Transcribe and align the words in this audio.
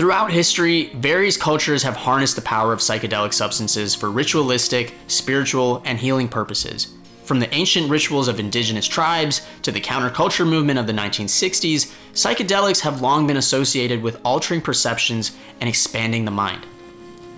Throughout 0.00 0.32
history, 0.32 0.84
various 0.94 1.36
cultures 1.36 1.82
have 1.82 1.94
harnessed 1.94 2.34
the 2.34 2.40
power 2.40 2.72
of 2.72 2.78
psychedelic 2.78 3.34
substances 3.34 3.94
for 3.94 4.10
ritualistic, 4.10 4.94
spiritual, 5.08 5.82
and 5.84 5.98
healing 5.98 6.26
purposes. 6.26 6.94
From 7.24 7.38
the 7.38 7.54
ancient 7.54 7.90
rituals 7.90 8.26
of 8.26 8.40
indigenous 8.40 8.86
tribes 8.86 9.46
to 9.60 9.70
the 9.70 9.78
counterculture 9.78 10.48
movement 10.48 10.78
of 10.78 10.86
the 10.86 10.94
1960s, 10.94 11.92
psychedelics 12.14 12.80
have 12.80 13.02
long 13.02 13.26
been 13.26 13.36
associated 13.36 14.00
with 14.00 14.18
altering 14.24 14.62
perceptions 14.62 15.36
and 15.60 15.68
expanding 15.68 16.24
the 16.24 16.30
mind. 16.30 16.64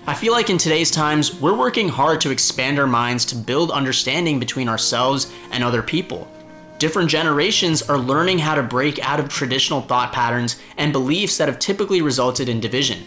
I 0.06 0.14
feel 0.14 0.32
like 0.32 0.48
in 0.48 0.56
today's 0.56 0.92
times, 0.92 1.34
we're 1.34 1.58
working 1.58 1.88
hard 1.88 2.20
to 2.20 2.30
expand 2.30 2.78
our 2.78 2.86
minds 2.86 3.24
to 3.24 3.34
build 3.34 3.72
understanding 3.72 4.38
between 4.38 4.68
ourselves 4.68 5.32
and 5.50 5.64
other 5.64 5.82
people 5.82 6.28
different 6.82 7.08
generations 7.08 7.80
are 7.80 7.96
learning 7.96 8.40
how 8.40 8.56
to 8.56 8.62
break 8.64 8.98
out 9.08 9.20
of 9.20 9.28
traditional 9.28 9.82
thought 9.82 10.12
patterns 10.12 10.60
and 10.76 10.92
beliefs 10.92 11.38
that 11.38 11.46
have 11.46 11.60
typically 11.60 12.02
resulted 12.02 12.48
in 12.48 12.58
division. 12.58 12.98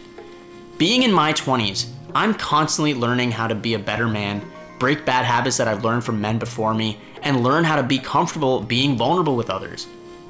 Being 0.78 1.04
in 1.04 1.12
my 1.12 1.34
20s, 1.34 1.90
I'm 2.16 2.34
constantly 2.36 2.94
learning 2.94 3.32
how 3.32 3.48
to 3.48 3.54
be 3.54 3.74
a 3.74 3.80
better 3.80 4.08
man, 4.08 4.42
break 4.80 5.04
bad 5.04 5.26
habits 5.26 5.58
that 5.58 5.68
I've 5.68 5.84
learned 5.84 6.06
from 6.06 6.22
men 6.22 6.40
before 6.40 6.74
me, 6.74 6.98
and 7.22 7.44
learn 7.44 7.66
how 7.66 7.76
to 7.76 7.84
be 7.84 8.00
comfortable 8.00 8.62
being 8.62 8.96
vulnerable 8.96 9.36
with 9.36 9.50
others. 9.50 9.88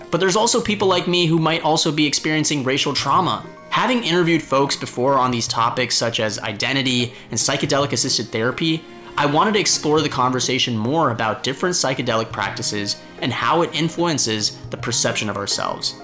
But 0.09 0.19
there's 0.19 0.35
also 0.35 0.59
people 0.59 0.87
like 0.87 1.07
me 1.07 1.27
who 1.27 1.37
might 1.37 1.61
also 1.61 1.91
be 1.91 2.07
experiencing 2.07 2.63
racial 2.63 2.95
trauma. 2.95 3.45
Having 3.69 4.05
interviewed 4.05 4.41
folks 4.41 4.75
before 4.75 5.19
on 5.19 5.29
these 5.29 5.47
topics 5.47 5.93
such 5.93 6.19
as 6.19 6.39
identity 6.39 7.13
and 7.29 7.39
psychedelic 7.39 7.91
assisted 7.91 8.29
therapy, 8.29 8.83
I 9.15 9.27
wanted 9.27 9.53
to 9.53 9.59
explore 9.59 10.01
the 10.01 10.09
conversation 10.09 10.75
more 10.75 11.11
about 11.11 11.43
different 11.43 11.75
psychedelic 11.75 12.31
practices 12.31 12.95
and 13.19 13.31
how 13.31 13.61
it 13.61 13.73
influences 13.73 14.57
the 14.69 14.77
perception 14.77 15.29
of 15.29 15.37
ourselves. 15.37 15.95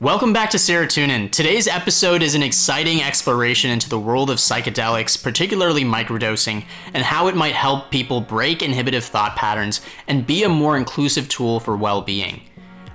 Welcome 0.00 0.32
back 0.32 0.50
to 0.50 0.56
SeroTunein. 0.56 1.30
Today's 1.30 1.68
episode 1.68 2.20
is 2.20 2.34
an 2.34 2.42
exciting 2.42 3.00
exploration 3.00 3.70
into 3.70 3.88
the 3.88 4.00
world 4.00 4.28
of 4.28 4.38
psychedelics, 4.38 5.22
particularly 5.22 5.84
microdosing, 5.84 6.64
and 6.92 7.04
how 7.04 7.28
it 7.28 7.36
might 7.36 7.54
help 7.54 7.88
people 7.92 8.20
break 8.20 8.60
inhibitive 8.60 9.04
thought 9.04 9.36
patterns 9.36 9.80
and 10.08 10.26
be 10.26 10.42
a 10.42 10.48
more 10.48 10.76
inclusive 10.76 11.28
tool 11.28 11.60
for 11.60 11.76
well 11.76 12.02
being. 12.02 12.40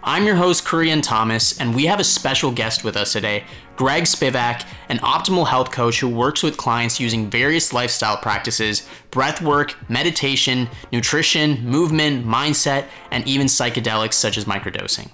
I'm 0.04 0.26
your 0.26 0.36
host, 0.36 0.66
Kurien 0.66 1.02
Thomas, 1.02 1.58
and 1.58 1.74
we 1.74 1.86
have 1.86 2.02
a 2.02 2.04
special 2.04 2.52
guest 2.52 2.84
with 2.84 2.98
us 2.98 3.14
today, 3.14 3.46
Greg 3.78 4.04
Spivak, 4.04 4.66
an 4.90 4.98
optimal 4.98 5.48
health 5.48 5.72
coach 5.72 6.02
who 6.02 6.09
works 6.09 6.44
with 6.44 6.58
clients 6.58 7.00
using 7.00 7.30
various 7.30 7.72
lifestyle 7.72 8.18
practices, 8.18 8.86
breath 9.12 9.42
work, 9.42 9.74
meditation, 9.90 10.68
nutrition, 10.92 11.66
movement, 11.66 12.26
mindset, 12.26 12.88
and 13.12 13.26
even 13.26 13.48
psychedelics 13.48 14.16
such 14.16 14.38
as 14.38 14.44
microdosing. 14.44 15.09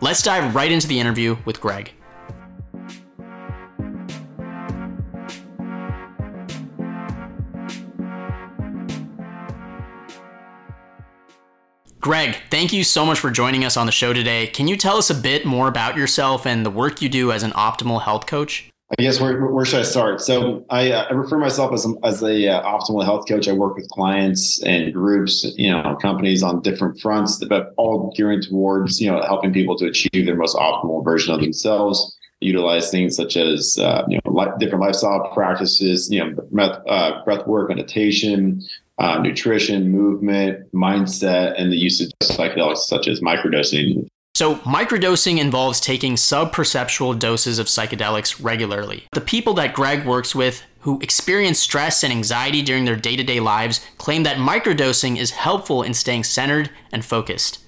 Let's 0.00 0.22
dive 0.22 0.54
right 0.54 0.70
into 0.70 0.86
the 0.86 0.98
interview 0.98 1.36
with 1.44 1.60
Greg. 1.60 1.92
Greg, 12.04 12.36
thank 12.50 12.74
you 12.74 12.84
so 12.84 13.06
much 13.06 13.18
for 13.18 13.30
joining 13.30 13.64
us 13.64 13.78
on 13.78 13.86
the 13.86 13.92
show 13.92 14.12
today. 14.12 14.46
Can 14.48 14.68
you 14.68 14.76
tell 14.76 14.98
us 14.98 15.08
a 15.08 15.14
bit 15.14 15.46
more 15.46 15.68
about 15.68 15.96
yourself 15.96 16.46
and 16.46 16.64
the 16.64 16.70
work 16.70 17.00
you 17.00 17.08
do 17.08 17.32
as 17.32 17.42
an 17.42 17.52
optimal 17.52 18.02
health 18.02 18.26
coach? 18.26 18.73
I 18.90 19.02
guess 19.02 19.18
where, 19.18 19.46
where 19.46 19.64
should 19.64 19.80
I 19.80 19.84
start? 19.84 20.20
So 20.20 20.64
I, 20.68 20.92
uh, 20.92 21.06
I 21.08 21.12
refer 21.14 21.38
myself 21.38 21.72
as 21.72 21.86
a, 21.86 21.94
as 22.04 22.22
a 22.22 22.48
uh, 22.48 22.62
optimal 22.62 23.02
health 23.02 23.26
coach. 23.26 23.48
I 23.48 23.52
work 23.52 23.76
with 23.76 23.88
clients 23.88 24.62
and 24.62 24.92
groups, 24.92 25.44
you 25.56 25.70
know, 25.70 25.96
companies 26.02 26.42
on 26.42 26.60
different 26.60 27.00
fronts, 27.00 27.42
but 27.46 27.72
all 27.78 28.12
gearing 28.14 28.42
towards 28.42 29.00
you 29.00 29.10
know 29.10 29.22
helping 29.22 29.52
people 29.54 29.76
to 29.78 29.86
achieve 29.86 30.26
their 30.26 30.36
most 30.36 30.54
optimal 30.56 31.02
version 31.02 31.34
of 31.34 31.40
themselves. 31.40 32.16
Utilize 32.40 32.90
things 32.90 33.16
such 33.16 33.38
as 33.38 33.78
uh, 33.80 34.04
you 34.06 34.20
know 34.22 34.32
li- 34.32 34.52
different 34.58 34.84
lifestyle 34.84 35.32
practices, 35.32 36.10
you 36.10 36.22
know, 36.22 36.36
breath, 36.52 36.78
uh, 36.86 37.24
breath 37.24 37.46
work, 37.46 37.70
meditation, 37.70 38.62
uh, 38.98 39.18
nutrition, 39.18 39.90
movement, 39.90 40.70
mindset, 40.72 41.54
and 41.58 41.72
the 41.72 41.76
use 41.76 42.02
of 42.02 42.12
psychedelics 42.22 42.78
such 42.78 43.08
as 43.08 43.20
microdosing 43.20 44.06
so, 44.34 44.56
microdosing 44.56 45.38
involves 45.38 45.80
taking 45.80 46.16
subperceptual 46.16 47.20
doses 47.20 47.60
of 47.60 47.68
psychedelics 47.68 48.42
regularly. 48.42 49.04
The 49.12 49.20
people 49.20 49.54
that 49.54 49.74
Greg 49.74 50.04
works 50.04 50.34
with 50.34 50.64
who 50.80 50.98
experience 51.00 51.60
stress 51.60 52.02
and 52.02 52.12
anxiety 52.12 52.60
during 52.60 52.84
their 52.84 52.96
day 52.96 53.14
to 53.14 53.22
day 53.22 53.38
lives 53.38 53.80
claim 53.96 54.24
that 54.24 54.36
microdosing 54.36 55.16
is 55.16 55.30
helpful 55.30 55.84
in 55.84 55.94
staying 55.94 56.24
centered 56.24 56.70
and 56.90 57.04
focused. 57.04 57.60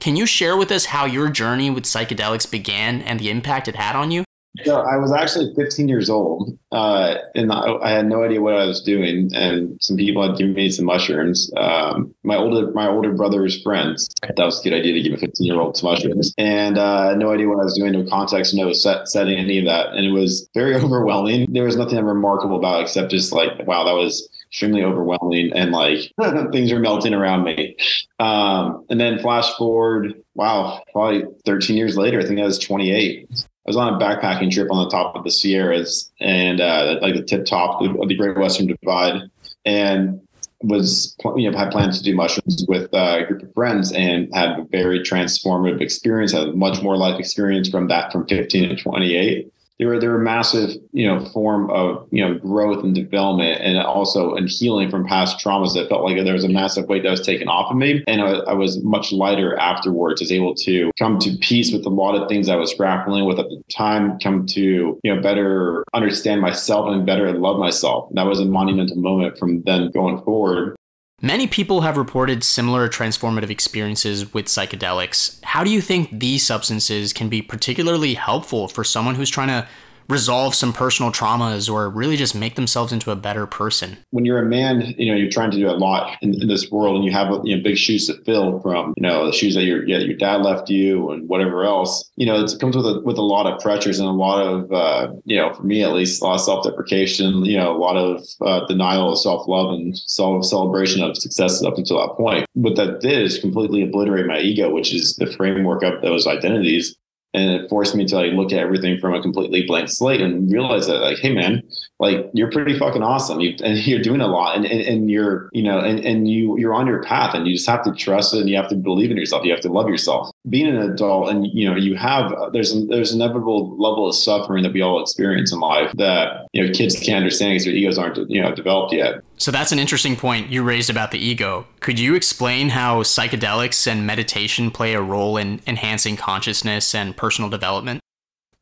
Can 0.00 0.16
you 0.16 0.26
share 0.26 0.56
with 0.56 0.72
us 0.72 0.86
how 0.86 1.04
your 1.04 1.30
journey 1.30 1.70
with 1.70 1.84
psychedelics 1.84 2.50
began 2.50 3.00
and 3.02 3.20
the 3.20 3.30
impact 3.30 3.68
it 3.68 3.76
had 3.76 3.94
on 3.94 4.10
you? 4.10 4.24
So 4.64 4.80
I 4.80 4.96
was 4.96 5.12
actually 5.12 5.54
15 5.54 5.88
years 5.88 6.10
old, 6.10 6.58
uh, 6.72 7.14
and 7.36 7.52
I, 7.52 7.90
had 7.90 8.06
no 8.06 8.24
idea 8.24 8.40
what 8.40 8.54
I 8.54 8.66
was 8.66 8.82
doing. 8.82 9.30
And 9.32 9.78
some 9.80 9.96
people 9.96 10.26
had 10.26 10.36
given 10.36 10.54
me 10.54 10.70
some 10.70 10.86
mushrooms. 10.86 11.50
Um, 11.56 12.12
my 12.24 12.36
older 12.36 12.72
my 12.72 12.88
older 12.88 13.12
brother's 13.12 13.62
friends. 13.62 14.08
That 14.22 14.44
was 14.44 14.60
a 14.60 14.68
good 14.68 14.76
idea 14.76 14.94
to 14.94 15.02
give 15.02 15.12
a 15.12 15.18
15 15.18 15.46
year 15.46 15.60
old 15.60 15.76
some 15.76 15.90
mushrooms, 15.90 16.34
and 16.36 16.78
uh, 16.78 17.14
no 17.14 17.32
idea 17.32 17.48
what 17.48 17.60
I 17.60 17.64
was 17.64 17.76
doing, 17.78 17.92
no 17.92 18.04
context, 18.06 18.52
no 18.54 18.72
set, 18.72 19.08
setting, 19.08 19.38
any 19.38 19.60
of 19.60 19.66
that. 19.66 19.94
And 19.94 20.04
it 20.04 20.10
was 20.10 20.48
very 20.52 20.74
overwhelming. 20.82 21.46
There 21.52 21.64
was 21.64 21.76
nothing 21.76 22.04
remarkable 22.04 22.56
about 22.56 22.82
except 22.82 23.12
just 23.12 23.32
like, 23.32 23.66
wow, 23.66 23.84
that 23.84 23.94
was 23.94 24.28
extremely 24.48 24.82
overwhelming, 24.82 25.52
and 25.54 25.70
like 25.70 26.12
things 26.52 26.72
are 26.72 26.80
melting 26.80 27.14
around 27.14 27.44
me. 27.44 27.76
Um, 28.18 28.84
and 28.90 29.00
then 29.00 29.20
flash 29.20 29.48
forward, 29.56 30.20
wow, 30.34 30.82
probably 30.90 31.22
13 31.46 31.76
years 31.76 31.96
later, 31.96 32.18
I 32.18 32.26
think 32.26 32.40
I 32.40 32.44
was 32.44 32.58
28 32.58 33.28
was 33.66 33.76
on 33.76 33.94
a 33.94 33.98
backpacking 33.98 34.50
trip 34.50 34.68
on 34.70 34.84
the 34.84 34.90
top 34.90 35.14
of 35.14 35.24
the 35.24 35.30
Sierras 35.30 36.10
and 36.20 36.60
uh, 36.60 36.98
like 37.00 37.14
the 37.14 37.22
tip 37.22 37.44
top 37.44 37.80
of 37.82 38.08
the 38.08 38.14
Great 38.14 38.36
Western 38.36 38.66
Divide, 38.66 39.30
and 39.64 40.20
was 40.62 41.16
you 41.36 41.50
know 41.50 41.56
had 41.56 41.70
plans 41.70 41.98
to 41.98 42.04
do 42.04 42.14
mushrooms 42.14 42.64
with 42.68 42.92
uh, 42.92 43.20
a 43.20 43.26
group 43.26 43.42
of 43.42 43.52
friends 43.54 43.92
and 43.92 44.28
had 44.34 44.58
a 44.58 44.64
very 44.70 45.00
transformative 45.00 45.80
experience. 45.80 46.32
Had 46.32 46.54
much 46.54 46.82
more 46.82 46.96
life 46.96 47.18
experience 47.18 47.68
from 47.68 47.88
that 47.88 48.12
from 48.12 48.26
15 48.26 48.70
to 48.70 48.76
28 48.76 49.52
they 49.80 49.86
were 49.86 49.98
they 49.98 50.06
were 50.06 50.20
a 50.20 50.24
massive, 50.24 50.76
you 50.92 51.06
know, 51.06 51.24
form 51.30 51.70
of 51.70 52.06
you 52.10 52.22
know 52.22 52.38
growth 52.38 52.84
and 52.84 52.94
development, 52.94 53.62
and 53.62 53.78
also 53.78 54.34
and 54.34 54.46
healing 54.46 54.90
from 54.90 55.06
past 55.06 55.42
traumas. 55.42 55.72
That 55.72 55.88
felt 55.88 56.04
like 56.04 56.22
there 56.22 56.34
was 56.34 56.44
a 56.44 56.50
massive 56.50 56.86
weight 56.86 57.02
that 57.02 57.10
was 57.10 57.24
taken 57.24 57.48
off 57.48 57.70
of 57.70 57.78
me, 57.78 58.04
and 58.06 58.20
I, 58.20 58.40
I 58.40 58.52
was 58.52 58.84
much 58.84 59.10
lighter 59.10 59.56
afterwards. 59.58 60.20
I 60.20 60.24
was 60.24 60.32
able 60.32 60.54
to 60.56 60.90
come 60.98 61.18
to 61.20 61.34
peace 61.38 61.72
with 61.72 61.86
a 61.86 61.88
lot 61.88 62.14
of 62.14 62.28
things 62.28 62.50
I 62.50 62.56
was 62.56 62.74
grappling 62.74 63.24
with 63.24 63.38
at 63.38 63.48
the 63.48 63.62
time. 63.74 64.18
Come 64.18 64.44
to 64.48 65.00
you 65.02 65.14
know 65.14 65.22
better 65.22 65.82
understand 65.94 66.42
myself 66.42 66.86
and 66.90 67.06
better 67.06 67.32
love 67.32 67.58
myself. 67.58 68.10
That 68.12 68.26
was 68.26 68.38
a 68.38 68.44
monumental 68.44 68.96
moment 68.96 69.38
from 69.38 69.62
then 69.62 69.90
going 69.92 70.20
forward. 70.22 70.76
Many 71.22 71.46
people 71.46 71.82
have 71.82 71.98
reported 71.98 72.42
similar 72.42 72.88
transformative 72.88 73.50
experiences 73.50 74.32
with 74.32 74.46
psychedelics. 74.46 75.38
How 75.44 75.62
do 75.62 75.70
you 75.70 75.82
think 75.82 76.08
these 76.18 76.46
substances 76.46 77.12
can 77.12 77.28
be 77.28 77.42
particularly 77.42 78.14
helpful 78.14 78.68
for 78.68 78.84
someone 78.84 79.16
who's 79.16 79.28
trying 79.28 79.48
to 79.48 79.68
resolve 80.10 80.54
some 80.54 80.72
personal 80.72 81.12
traumas 81.12 81.72
or 81.72 81.88
really 81.88 82.16
just 82.16 82.34
make 82.34 82.56
themselves 82.56 82.92
into 82.92 83.10
a 83.10 83.16
better 83.16 83.46
person. 83.46 83.96
When 84.10 84.24
you're 84.24 84.42
a 84.42 84.46
man, 84.46 84.94
you 84.98 85.10
know, 85.10 85.16
you're 85.16 85.30
trying 85.30 85.50
to 85.52 85.56
do 85.56 85.68
a 85.68 85.72
lot 85.72 86.18
in, 86.20 86.34
in 86.40 86.48
this 86.48 86.70
world 86.70 86.96
and 86.96 87.04
you 87.04 87.12
have 87.12 87.28
you 87.44 87.56
know, 87.56 87.62
big 87.62 87.76
shoes 87.76 88.06
to 88.08 88.22
fill 88.24 88.60
from, 88.60 88.94
you 88.96 89.02
know, 89.02 89.26
the 89.26 89.32
shoes 89.32 89.54
that 89.54 89.64
your, 89.64 89.86
yeah, 89.86 89.98
your 89.98 90.16
dad 90.16 90.42
left 90.42 90.68
you 90.68 91.10
and 91.10 91.28
whatever 91.28 91.64
else, 91.64 92.10
you 92.16 92.26
know, 92.26 92.42
it 92.42 92.52
comes 92.60 92.76
with 92.76 92.86
a, 92.86 93.00
with 93.04 93.18
a 93.18 93.22
lot 93.22 93.46
of 93.46 93.60
pressures 93.60 93.98
and 93.98 94.08
a 94.08 94.12
lot 94.12 94.42
of, 94.42 94.72
uh, 94.72 95.12
you 95.24 95.36
know, 95.36 95.52
for 95.52 95.62
me 95.62 95.82
at 95.82 95.92
least, 95.92 96.20
a 96.20 96.24
lot 96.24 96.34
of 96.34 96.40
self-deprecation, 96.40 97.44
you 97.44 97.56
know, 97.56 97.74
a 97.74 97.78
lot 97.78 97.96
of 97.96 98.24
uh, 98.40 98.66
denial 98.66 99.12
of 99.12 99.18
self-love 99.18 99.72
and 99.72 99.96
self-celebration 99.96 101.02
of 101.02 101.16
successes 101.16 101.62
up 101.62 101.78
until 101.78 101.98
that 101.98 102.16
point. 102.16 102.46
What 102.54 102.76
that 102.76 103.00
did 103.00 103.22
is 103.22 103.38
completely 103.38 103.82
obliterate 103.82 104.26
my 104.26 104.40
ego, 104.40 104.70
which 104.70 104.92
is 104.92 105.16
the 105.16 105.26
framework 105.26 105.82
of 105.82 106.02
those 106.02 106.26
identities 106.26 106.96
and 107.34 107.50
it 107.50 107.68
forced 107.68 107.94
me 107.94 108.04
to 108.06 108.16
like 108.16 108.32
look 108.32 108.52
at 108.52 108.58
everything 108.58 108.98
from 108.98 109.14
a 109.14 109.22
completely 109.22 109.66
blank 109.66 109.88
slate 109.88 110.20
and 110.20 110.50
realize 110.50 110.86
that 110.86 111.00
like 111.00 111.18
hey 111.18 111.32
man 111.32 111.62
like 112.00 112.30
you're 112.32 112.50
pretty 112.50 112.76
fucking 112.78 113.02
awesome. 113.02 113.40
You, 113.40 113.54
and 113.62 113.76
you're 113.86 114.00
doing 114.00 114.22
a 114.22 114.26
lot 114.26 114.56
and, 114.56 114.64
and, 114.64 114.80
and 114.80 115.10
you're 115.10 115.50
you 115.52 115.62
know 115.62 115.78
and, 115.78 116.00
and 116.00 116.28
you 116.28 116.58
you're 116.58 116.74
on 116.74 116.86
your 116.86 117.02
path 117.02 117.34
and 117.34 117.46
you 117.46 117.54
just 117.54 117.68
have 117.68 117.84
to 117.84 117.92
trust 117.92 118.34
it 118.34 118.40
and 118.40 118.48
you 118.48 118.56
have 118.56 118.70
to 118.70 118.74
believe 118.74 119.10
in 119.10 119.18
yourself. 119.18 119.44
You 119.44 119.52
have 119.52 119.60
to 119.60 119.68
love 119.70 119.86
yourself 119.86 120.30
being 120.48 120.66
an 120.66 120.76
adult 120.76 121.28
and 121.28 121.46
you 121.46 121.68
know 121.68 121.76
you 121.76 121.94
have 121.94 122.32
there's 122.52 122.74
there's 122.88 123.12
an 123.12 123.20
inevitable 123.20 123.76
level 123.76 124.08
of 124.08 124.14
suffering 124.14 124.62
that 124.62 124.72
we 124.72 124.80
all 124.80 125.02
experience 125.02 125.52
in 125.52 125.60
life 125.60 125.92
that 125.96 126.46
you 126.52 126.66
know 126.66 126.72
kids 126.72 126.98
can't 126.98 127.18
understand 127.18 127.52
because 127.52 127.66
their 127.66 127.74
egos 127.74 127.98
aren't 127.98 128.16
you 128.30 128.40
know 128.40 128.54
developed 128.54 128.94
yet. 128.94 129.16
So 129.36 129.50
that's 129.50 129.72
an 129.72 129.78
interesting 129.78 130.16
point 130.16 130.50
you 130.50 130.62
raised 130.62 130.88
about 130.88 131.10
the 131.10 131.18
ego. 131.18 131.66
Could 131.80 131.98
you 131.98 132.14
explain 132.14 132.70
how 132.70 133.02
psychedelics 133.02 133.86
and 133.86 134.06
meditation 134.06 134.70
play 134.70 134.94
a 134.94 135.02
role 135.02 135.36
in 135.36 135.60
enhancing 135.66 136.16
consciousness 136.16 136.94
and 136.94 137.16
personal 137.16 137.50
development 137.50 138.00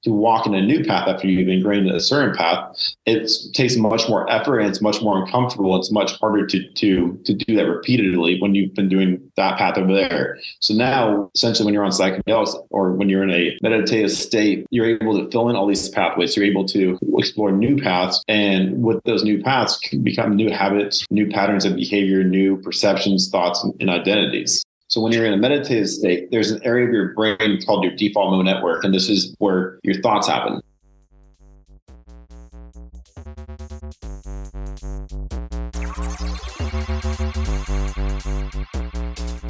to 0.04 0.12
walk 0.12 0.46
in 0.46 0.54
a 0.54 0.62
new 0.62 0.84
path 0.84 1.08
after 1.08 1.26
you've 1.26 1.48
ingrained 1.48 1.88
in 1.88 1.94
a 1.94 2.00
certain 2.00 2.34
path, 2.34 2.76
it 3.06 3.30
takes 3.54 3.76
much 3.76 4.08
more 4.08 4.30
effort 4.30 4.60
and 4.60 4.68
it's 4.68 4.80
much 4.80 5.02
more 5.02 5.22
uncomfortable. 5.22 5.76
It's 5.76 5.90
much 5.90 6.18
harder 6.18 6.46
to 6.46 6.68
to 6.72 7.20
to 7.24 7.34
do 7.34 7.56
that 7.56 7.66
repeatedly 7.66 8.40
when 8.40 8.54
you've 8.54 8.74
been 8.74 8.88
doing 8.88 9.20
that 9.36 9.58
path 9.58 9.76
over 9.76 9.92
there. 9.92 10.38
So 10.60 10.74
now, 10.74 11.30
essentially, 11.34 11.64
when 11.64 11.74
you're 11.74 11.84
on 11.84 11.90
psychedelics 11.90 12.54
or 12.70 12.92
when 12.92 13.08
you're 13.08 13.24
in 13.24 13.30
a 13.30 13.58
meditative 13.62 14.12
state, 14.12 14.66
you're 14.70 14.86
able 14.86 15.18
to 15.18 15.30
fill 15.30 15.48
in 15.48 15.56
all 15.56 15.66
these 15.66 15.88
pathways. 15.88 16.36
You're 16.36 16.46
able 16.46 16.66
to 16.68 16.98
explore 17.16 17.52
new 17.52 17.76
paths, 17.76 18.22
and 18.28 18.82
with 18.82 19.02
those 19.04 19.24
new 19.24 19.42
paths, 19.42 19.78
can 19.78 20.02
become 20.02 20.36
new 20.36 20.50
habits, 20.50 21.04
new 21.10 21.28
patterns 21.28 21.64
of 21.64 21.74
behavior, 21.74 22.22
new 22.22 22.56
perceptions, 22.62 23.28
thoughts, 23.28 23.64
and 23.80 23.90
identities. 23.90 24.64
So 24.90 25.02
when 25.02 25.12
you're 25.12 25.26
in 25.26 25.34
a 25.34 25.36
meditative 25.36 25.86
state, 25.86 26.30
there's 26.30 26.50
an 26.50 26.62
area 26.64 26.86
of 26.86 26.92
your 26.92 27.12
brain 27.12 27.60
called 27.66 27.84
your 27.84 27.94
default 27.94 28.30
mode 28.30 28.46
network, 28.46 28.84
and 28.84 28.94
this 28.94 29.10
is 29.10 29.34
where 29.36 29.78
your 29.82 30.00
thoughts 30.00 30.26
happen. 30.26 30.62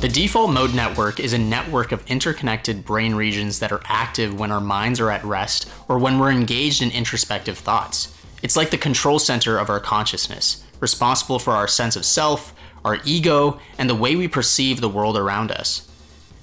The 0.00 0.11
default 0.12 0.50
mode 0.50 0.75
network 0.75 1.20
is 1.20 1.32
a 1.32 1.38
network 1.38 1.93
of 1.93 2.05
interconnected 2.11 2.85
brain 2.85 3.14
regions 3.14 3.61
that 3.61 3.70
are 3.70 3.82
active 3.85 4.40
when 4.40 4.50
our 4.50 4.61
minds 4.61 4.99
are 4.99 5.12
at 5.12 5.23
rest 5.23 5.70
or 5.87 6.00
when 6.00 6.19
we're 6.19 6.32
engaged 6.32 6.82
in 6.82 6.90
introspective 6.90 7.58
thoughts. 7.58 8.12
It's 8.43 8.56
like 8.56 8.70
the 8.70 8.79
control 8.79 9.20
center 9.20 9.58
of 9.58 9.70
our 9.70 9.79
consciousness, 9.79 10.64
responsible 10.81 11.38
for 11.38 11.52
our 11.52 11.69
sense 11.69 11.94
of 11.94 12.05
self, 12.05 12.52
our 12.88 12.99
ego, 13.05 13.61
and 13.76 13.88
the 13.88 13.94
way 13.94 14.17
we 14.17 14.26
perceive 14.26 14.81
the 14.81 14.88
world 14.88 15.17
around 15.17 15.52
us. 15.52 15.87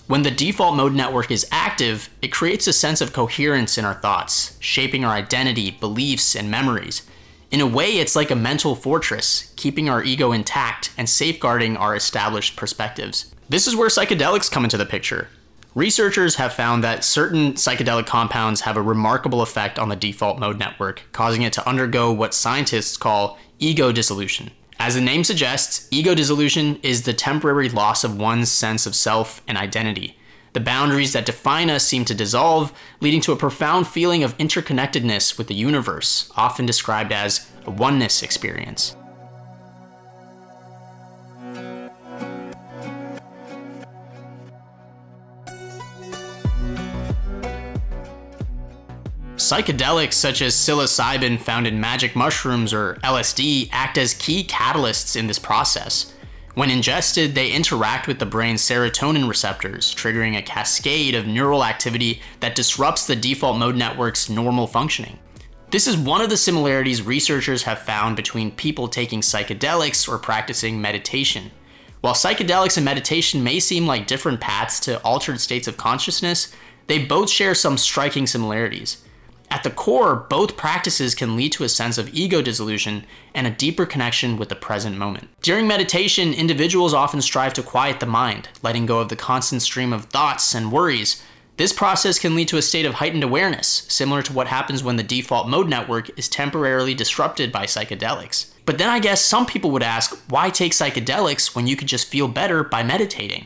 When 0.06 0.22
the 0.22 0.30
default 0.30 0.76
mode 0.76 0.94
network 0.94 1.32
is 1.32 1.48
active, 1.52 2.10
it 2.22 2.32
creates 2.32 2.68
a 2.68 2.74
sense 2.74 3.02
of 3.02 3.14
coherence 3.14 3.80
in 3.80 3.86
our 3.86 3.96
thoughts, 3.96 4.56
shaping 4.60 5.04
our 5.04 5.16
identity, 5.16 5.72
beliefs, 5.72 6.36
and 6.36 6.52
memories. 6.52 7.02
In 7.50 7.62
a 7.62 7.66
way, 7.66 7.98
it's 7.98 8.16
like 8.16 8.30
a 8.30 8.36
mental 8.36 8.76
fortress, 8.76 9.52
keeping 9.56 9.90
our 9.90 10.04
ego 10.04 10.32
intact 10.32 10.92
and 11.00 11.10
safeguarding 11.10 11.78
our 11.78 11.96
established 11.96 12.56
perspectives. 12.56 13.34
This 13.50 13.66
is 13.66 13.76
where 13.76 13.90
psychedelics 13.90 14.52
come 14.52 14.64
into 14.64 14.78
the 14.78 14.86
picture. 14.86 15.30
Researchers 15.74 16.36
have 16.36 16.54
found 16.54 16.84
that 16.84 17.04
certain 17.04 17.54
psychedelic 17.54 18.06
compounds 18.06 18.62
have 18.62 18.78
a 18.78 18.82
remarkable 18.84 19.42
effect 19.42 19.80
on 19.80 19.90
the 19.90 19.96
default 19.96 20.38
mode 20.38 20.60
network, 20.60 21.02
causing 21.12 21.42
it 21.42 21.54
to 21.54 21.68
undergo 21.68 22.12
what 22.12 22.36
scientists 22.36 22.96
call 22.96 23.40
ego 23.58 23.92
dissolution. 23.92 24.52
As 24.80 24.95
the 24.95 25.01
name 25.01 25.24
suggests, 25.24 25.88
ego 25.89 26.13
dissolution 26.13 26.80
is 26.83 27.04
the 27.04 27.13
temporary 27.13 27.69
loss 27.69 28.04
of 28.04 28.18
one's 28.18 28.51
sense 28.51 28.86
of 28.86 28.95
self 28.95 29.42
and 29.48 29.57
identity. 29.57 30.18
The 30.54 30.60
boundaries 30.60 31.13
that 31.13 31.25
define 31.25 31.69
us 31.69 31.86
seem 31.86 32.06
to 32.06 32.16
dissolve, 32.16 32.72
leading 33.00 33.22
to 33.22 33.31
a 33.31 33.38
profound 33.38 33.88
feeling 33.88 34.24
of 34.24 34.38
interconnectedness 34.38 35.38
with 35.38 35.48
the 35.48 35.56
universe, 35.56 36.31
often 36.36 36.66
described 36.66 37.12
as 37.12 37.50
a 37.66 37.72
oneness 37.72 38.22
experience. 38.22 38.95
Psychedelics 49.36 50.14
such 50.14 50.42
as 50.42 50.56
psilocybin 50.56 51.38
found 51.38 51.68
in 51.68 51.78
magic 51.78 52.16
mushrooms 52.16 52.74
or 52.74 52.96
LSD 53.04 53.68
act 53.74 53.98
as 53.98 54.14
key 54.14 54.46
catalysts 54.46 55.18
in 55.18 55.28
this 55.28 55.40
process. 55.40 56.14
When 56.54 56.70
ingested, 56.70 57.36
they 57.36 57.52
interact 57.52 58.08
with 58.08 58.20
the 58.20 58.26
brain's 58.26 58.62
serotonin 58.62 59.28
receptors, 59.28 59.94
triggering 59.94 60.38
a 60.38 60.42
cascade 60.42 61.16
of 61.16 61.28
neural 61.28 61.66
activity 61.66 62.22
that 62.40 62.56
disrupts 62.56 63.08
the 63.08 63.16
default 63.16 63.58
mode 63.58 63.76
network's 63.76 64.30
normal 64.30 64.68
functioning. 64.68 65.20
This 65.70 65.86
is 65.86 65.98
one 65.98 66.22
of 66.22 66.30
the 66.30 66.38
similarities 66.38 67.02
researchers 67.02 67.64
have 67.64 67.80
found 67.80 68.16
between 68.16 68.52
people 68.52 68.88
taking 68.88 69.20
psychedelics 69.20 70.08
or 70.08 70.18
practicing 70.18 70.80
meditation. 70.80 71.52
While 72.00 72.14
psychedelics 72.14 72.78
and 72.78 72.86
meditation 72.86 73.44
may 73.44 73.60
seem 73.60 73.86
like 73.86 74.08
different 74.08 74.40
paths 74.40 74.80
to 74.82 75.02
altered 75.04 75.42
states 75.42 75.68
of 75.68 75.76
consciousness, 75.76 76.56
they 76.88 77.04
both 77.04 77.30
share 77.30 77.54
some 77.54 77.78
striking 77.78 78.28
similarities. 78.28 79.05
At 79.50 79.64
the 79.64 79.70
core, 79.70 80.16
both 80.16 80.58
practices 80.58 81.16
can 81.16 81.36
lead 81.36 81.52
to 81.54 81.64
a 81.64 81.70
sense 81.70 81.98
of 81.98 82.14
ego 82.14 82.42
dissolution 82.42 83.06
and 83.34 83.48
a 83.48 83.52
deeper 83.52 83.86
connection 83.86 84.38
with 84.38 84.50
the 84.50 84.56
present 84.56 84.98
moment. 84.98 85.30
During 85.42 85.68
meditation, 85.68 86.34
individuals 86.34 86.94
often 86.94 87.22
strive 87.22 87.54
to 87.54 87.64
quiet 87.64 88.00
the 88.00 88.06
mind, 88.06 88.50
letting 88.64 88.86
go 88.86 89.00
of 89.00 89.10
the 89.10 89.16
constant 89.16 89.62
stream 89.62 89.94
of 89.94 90.06
thoughts 90.06 90.54
and 90.56 90.72
worries. 90.72 91.24
This 91.58 91.72
process 91.72 92.20
can 92.20 92.36
lead 92.36 92.50
to 92.50 92.58
a 92.58 92.62
state 92.62 92.86
of 92.86 92.96
heightened 92.96 93.24
awareness, 93.24 93.86
similar 93.88 94.22
to 94.24 94.34
what 94.34 94.48
happens 94.48 94.84
when 94.84 94.98
the 94.98 95.04
default 95.04 95.48
mode 95.48 95.70
network 95.70 96.10
is 96.20 96.28
temporarily 96.28 96.94
disrupted 96.94 97.52
by 97.52 97.66
psychedelics. 97.66 98.52
But 98.66 98.78
then 98.78 98.90
I 98.90 99.00
guess 99.00 99.24
some 99.24 99.46
people 99.46 99.72
would 99.72 99.84
ask, 99.84 100.20
why 100.28 100.50
take 100.50 100.74
psychedelics 100.74 101.56
when 101.56 101.66
you 101.66 101.78
could 101.78 101.88
just 101.88 102.10
feel 102.10 102.28
better 102.28 102.64
by 102.64 102.84
meditating? 102.84 103.46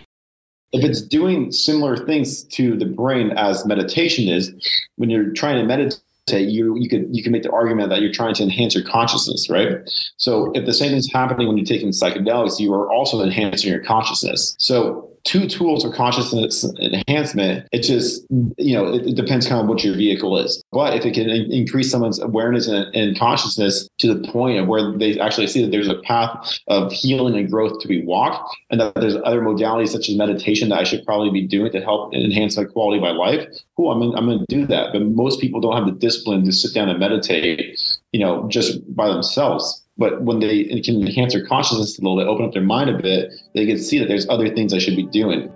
If 0.71 0.83
it's 0.83 1.01
doing 1.01 1.51
similar 1.51 1.98
things 1.98 2.44
to 2.44 2.75
the 2.77 2.86
brain 2.86 3.31
as 3.31 3.66
meditation 3.66 4.27
is, 4.30 4.54
when 4.98 5.10
you're 5.10 5.31
trying 5.31 5.60
to 5.60 5.66
meditate, 5.66 6.01
you 6.50 6.75
you 6.77 6.88
could 6.88 7.07
you 7.12 7.24
can 7.24 7.31
make 7.31 7.44
the 7.44 7.51
argument 7.51 7.89
that 7.89 8.01
you're 8.01 8.12
trying 8.12 8.36
to 8.36 8.44
enhance 8.44 8.75
your 8.75 8.83
consciousness, 8.83 9.50
right? 9.50 9.80
So 10.18 10.51
if 10.54 10.66
the 10.66 10.74
same 10.74 10.92
thing's 10.92 11.12
happening 11.12 11.48
when 11.48 11.57
you're 11.57 11.66
taking 11.66 11.89
psychedelics, 11.89 12.60
you 12.60 12.71
are 12.74 12.92
also 12.92 13.24
enhancing 13.24 13.71
your 13.71 13.83
consciousness. 13.83 14.56
So 14.60 15.08
two 15.24 15.48
tools 15.48 15.83
for 15.83 15.94
consciousness 15.94 16.66
enhancement. 16.80 17.68
It 17.71 17.83
just, 17.83 18.25
you 18.57 18.75
know, 18.75 18.94
it, 18.94 19.07
it, 19.07 19.16
depends 19.16 19.48
kind 19.48 19.62
of 19.62 19.68
what 19.68 19.83
your 19.83 19.95
vehicle 19.95 20.38
is. 20.38 20.63
But 20.71 20.95
if 20.95 21.06
it 21.06 21.13
can 21.13 21.30
in- 21.30 21.51
increase 21.51 21.92
someone's 21.92 22.19
awareness 22.19 22.68
and, 22.68 22.94
and, 22.95 23.18
consciousness 23.19 23.89
to 24.00 24.13
the 24.13 24.27
point 24.31 24.60
of 24.60 24.68
where 24.68 24.98
they 24.98 25.19
actually 25.19 25.48
see 25.48 25.62
that 25.62 25.71
there's 25.71 25.88
a 25.88 26.00
path 26.00 26.60
of 26.68 26.92
healing 26.92 27.36
and 27.36 27.50
growth 27.50 27.80
to 27.80 27.88
be 27.88 28.04
walked, 28.04 28.56
and 28.69 28.80
that 28.80 28.95
there's 28.95 29.16
other 29.25 29.42
modalities 29.42 29.89
such 29.89 30.10
as 30.10 30.16
meditation 30.16 30.69
that 30.69 30.80
I 30.80 30.83
should 30.83 31.06
probably 31.06 31.31
be 31.31 31.45
doing 31.45 31.72
to 31.72 31.81
help 31.81 32.13
enhance 32.13 32.56
my 32.56 32.63
quality 32.63 32.98
of 32.98 33.04
my 33.04 33.12
life, 33.12 33.45
cool, 33.75 33.92
I'm, 33.92 34.01
I'm 34.15 34.25
going 34.25 34.39
to 34.39 34.45
do 34.48 34.65
that. 34.68 34.94
But 34.94 35.01
most 35.04 35.42
people 35.42 35.60
don't 35.60 35.75
have 35.75 35.86
the 35.86 36.00
discipline 36.00 36.45
to 36.45 36.51
sit 36.51 36.74
down 36.74 36.89
and 36.89 37.00
meditate, 37.00 37.80
you 38.12 38.19
know, 38.19 38.48
just 38.48 38.80
by 38.95 39.07
themselves. 39.07 39.83
But 40.00 40.22
when 40.22 40.39
they 40.39 40.82
can 40.82 41.06
enhance 41.06 41.34
their 41.34 41.46
consciousness 41.46 42.00
a 42.00 42.01
little 42.01 42.18
bit, 42.18 42.27
open 42.27 42.46
up 42.46 42.53
their 42.53 42.63
mind 42.63 42.89
a 42.89 42.98
bit, 42.98 43.34
they 43.53 43.68
can 43.68 43.77
see 43.77 44.00
that 44.00 44.08
there's 44.08 44.27
other 44.29 44.48
things 44.48 44.74
I 44.74 44.79
should 44.79 44.96
be 44.96 45.03
doing. 45.03 45.51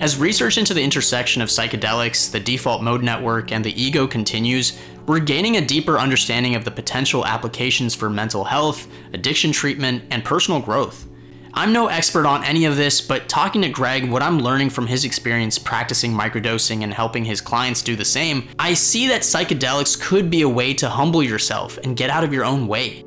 As 0.00 0.16
research 0.16 0.56
into 0.56 0.72
the 0.72 0.82
intersection 0.82 1.42
of 1.42 1.48
psychedelics, 1.48 2.30
the 2.30 2.38
default 2.38 2.84
mode 2.84 3.02
network, 3.02 3.50
and 3.50 3.64
the 3.64 3.82
ego 3.82 4.06
continues, 4.06 4.78
we're 5.06 5.18
gaining 5.18 5.56
a 5.56 5.66
deeper 5.66 5.98
understanding 5.98 6.54
of 6.54 6.64
the 6.64 6.70
potential 6.70 7.26
applications 7.26 7.96
for 7.96 8.08
mental 8.08 8.44
health, 8.44 8.86
addiction 9.12 9.50
treatment, 9.50 10.04
and 10.12 10.24
personal 10.24 10.60
growth. 10.60 11.07
I'm 11.54 11.72
no 11.72 11.88
expert 11.88 12.26
on 12.26 12.44
any 12.44 12.66
of 12.66 12.76
this, 12.76 13.00
but 13.00 13.28
talking 13.28 13.62
to 13.62 13.68
Greg, 13.68 14.10
what 14.10 14.22
I'm 14.22 14.38
learning 14.38 14.70
from 14.70 14.86
his 14.86 15.04
experience 15.04 15.58
practicing 15.58 16.12
microdosing 16.12 16.82
and 16.82 16.92
helping 16.92 17.24
his 17.24 17.40
clients 17.40 17.82
do 17.82 17.96
the 17.96 18.04
same, 18.04 18.48
I 18.58 18.74
see 18.74 19.08
that 19.08 19.22
psychedelics 19.22 20.00
could 20.00 20.30
be 20.30 20.42
a 20.42 20.48
way 20.48 20.74
to 20.74 20.88
humble 20.88 21.22
yourself 21.22 21.78
and 21.78 21.96
get 21.96 22.10
out 22.10 22.24
of 22.24 22.32
your 22.32 22.44
own 22.44 22.66
way. 22.66 23.04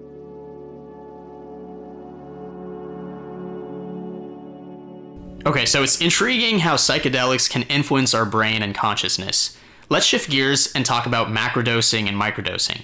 Okay, 5.46 5.66
so 5.66 5.82
it's 5.82 6.00
intriguing 6.00 6.60
how 6.60 6.76
psychedelics 6.76 7.50
can 7.50 7.64
influence 7.64 8.14
our 8.14 8.26
brain 8.26 8.62
and 8.62 8.76
consciousness. 8.76 9.58
Let's 9.90 10.06
shift 10.06 10.30
gears 10.30 10.72
and 10.74 10.86
talk 10.86 11.06
about 11.06 11.30
macrodosing 11.30 12.08
and 12.08 12.16
microdosing. 12.16 12.82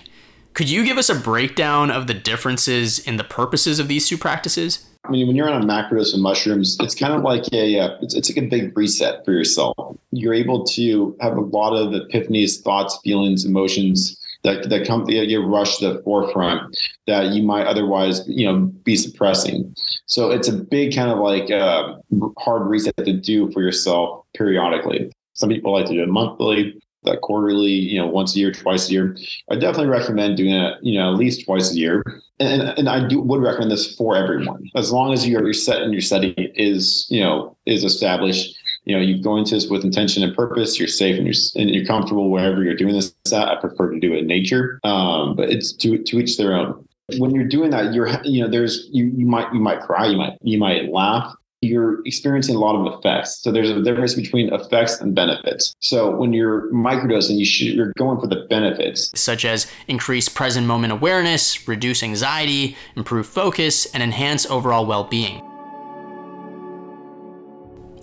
Could 0.53 0.69
you 0.69 0.83
give 0.83 0.97
us 0.97 1.09
a 1.09 1.15
breakdown 1.15 1.91
of 1.91 2.07
the 2.07 2.15
differences 2.15 2.97
in 2.97 3.17
the 3.17 3.23
purposes 3.23 3.79
of 3.79 3.87
these 3.87 4.07
two 4.07 4.17
practices? 4.17 4.86
I 5.07 5.11
mean, 5.11 5.27
when 5.27 5.35
you're 5.35 5.49
on 5.49 5.61
a 5.61 5.65
macrodose 5.65 6.13
of 6.13 6.19
mushrooms, 6.19 6.77
it's 6.81 6.95
kind 6.95 7.13
of 7.13 7.21
like 7.21 7.43
a 7.53 7.79
uh, 7.79 7.97
it's, 8.01 8.13
it's 8.13 8.29
like 8.29 8.43
a 8.43 8.47
big 8.47 8.77
reset 8.77 9.23
for 9.23 9.31
yourself. 9.31 9.75
You're 10.11 10.33
able 10.33 10.65
to 10.65 11.15
have 11.21 11.37
a 11.37 11.41
lot 11.41 11.73
of 11.73 11.93
epiphanies, 11.93 12.61
thoughts, 12.61 12.99
feelings, 13.03 13.45
emotions 13.45 14.21
that 14.43 14.69
that 14.69 14.85
come 14.85 15.05
that 15.05 15.27
get 15.27 15.37
rushed 15.37 15.79
to 15.79 15.93
the 15.93 16.01
forefront 16.03 16.77
that 17.05 17.27
you 17.27 17.43
might 17.43 17.67
otherwise 17.67 18.27
you 18.27 18.45
know 18.45 18.65
be 18.83 18.95
suppressing. 18.95 19.73
So 20.05 20.31
it's 20.31 20.47
a 20.47 20.53
big 20.53 20.93
kind 20.93 21.09
of 21.09 21.19
like 21.19 21.49
uh, 21.51 21.95
hard 22.37 22.67
reset 22.67 22.97
to 22.97 23.13
do 23.13 23.51
for 23.51 23.61
yourself 23.61 24.25
periodically. 24.35 25.11
Some 25.33 25.49
people 25.49 25.71
like 25.71 25.85
to 25.85 25.93
do 25.93 26.03
it 26.03 26.09
monthly, 26.09 26.81
that 27.09 27.21
quarterly, 27.21 27.71
you 27.71 27.99
know, 27.99 28.07
once 28.07 28.35
a 28.35 28.39
year, 28.39 28.51
twice 28.51 28.89
a 28.89 28.91
year. 28.91 29.17
I 29.49 29.55
definitely 29.55 29.87
recommend 29.87 30.37
doing 30.37 30.53
it, 30.53 30.77
you 30.81 30.97
know, 30.99 31.11
at 31.11 31.17
least 31.17 31.45
twice 31.45 31.71
a 31.71 31.75
year. 31.75 32.03
And, 32.39 32.61
and 32.77 32.87
I 32.87 33.07
do 33.07 33.19
would 33.19 33.41
recommend 33.41 33.71
this 33.71 33.95
for 33.95 34.15
everyone, 34.15 34.69
as 34.75 34.91
long 34.91 35.11
as 35.13 35.27
you're 35.27 35.43
your 35.43 35.53
set 35.53 35.81
and 35.81 35.91
your 35.91 36.01
setting 36.01 36.35
is, 36.37 37.07
you 37.09 37.21
know, 37.21 37.57
is 37.65 37.83
established. 37.83 38.55
You 38.85 38.95
know, 38.95 39.01
you 39.01 39.21
go 39.21 39.35
into 39.37 39.55
this 39.55 39.67
with 39.67 39.83
intention 39.83 40.23
and 40.23 40.35
purpose. 40.35 40.79
You're 40.79 40.87
safe 40.87 41.17
and 41.17 41.25
you're 41.25 41.61
and 41.61 41.73
you're 41.73 41.85
comfortable 41.85 42.29
wherever 42.29 42.63
you're 42.63 42.75
doing 42.75 42.93
this 42.93 43.13
at. 43.33 43.47
I 43.47 43.55
prefer 43.55 43.91
to 43.91 43.99
do 43.99 44.13
it 44.13 44.19
in 44.19 44.27
nature, 44.27 44.79
um, 44.83 45.35
but 45.35 45.49
it's 45.49 45.73
to 45.77 45.97
to 45.97 46.19
each 46.19 46.37
their 46.37 46.53
own 46.53 46.87
when 47.17 47.33
you're 47.33 47.47
doing 47.47 47.69
that 47.71 47.93
you're 47.93 48.09
you 48.23 48.41
know 48.41 48.49
there's 48.49 48.89
you 48.91 49.05
you 49.15 49.25
might 49.25 49.51
you 49.53 49.59
might 49.59 49.79
cry 49.81 50.05
you 50.07 50.17
might 50.17 50.37
you 50.41 50.57
might 50.57 50.89
laugh 50.89 51.33
you're 51.61 52.05
experiencing 52.05 52.55
a 52.55 52.59
lot 52.59 52.75
of 52.75 52.99
effects. 52.99 53.41
So 53.41 53.51
there's 53.51 53.69
a 53.69 53.81
difference 53.81 54.13
between 54.13 54.53
effects 54.53 55.01
and 55.01 55.15
benefits. 55.15 55.75
So 55.79 56.15
when 56.15 56.31
you're 56.31 56.71
microdosing, 56.71 57.37
you 57.37 57.45
should, 57.45 57.67
you're 57.69 57.93
going 57.97 58.19
for 58.19 58.27
the 58.27 58.45
benefits, 58.49 59.11
such 59.19 59.43
as 59.43 59.65
increase 59.87 60.29
present 60.29 60.67
moment 60.67 60.93
awareness, 60.93 61.67
reduce 61.67 62.03
anxiety, 62.03 62.77
improve 62.95 63.25
focus, 63.25 63.87
and 63.93 64.03
enhance 64.03 64.45
overall 64.45 64.85
well-being. 64.85 65.41